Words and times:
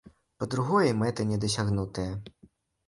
Па-другое, 0.43 0.81
і 0.93 0.97
мэты 1.03 1.29
не 1.35 1.41
дасягнутыя! 1.47 2.19